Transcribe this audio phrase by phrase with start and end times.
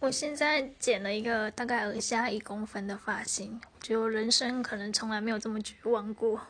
[0.00, 6.40] 我现在剪了一个大概耳下一公分的发型，觉得人生可能从来没有这么绝望过。